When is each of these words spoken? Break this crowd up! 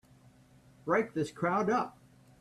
Break 0.83 1.13
this 1.13 1.29
crowd 1.29 1.69
up! 1.69 1.99